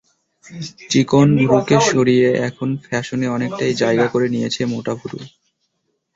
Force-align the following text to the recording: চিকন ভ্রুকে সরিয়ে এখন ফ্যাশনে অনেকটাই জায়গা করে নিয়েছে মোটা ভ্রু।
চিকন 0.89 1.27
ভ্রুকে 1.41 1.77
সরিয়ে 1.89 2.29
এখন 2.47 2.69
ফ্যাশনে 2.83 3.27
অনেকটাই 3.27 3.73
জায়গা 3.81 4.05
করে 4.13 4.27
নিয়েছে 4.29 4.61
মোটা 4.65 4.93
ভ্রু। 4.95 5.17